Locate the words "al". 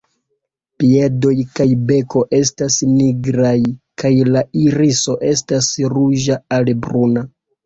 6.59-6.75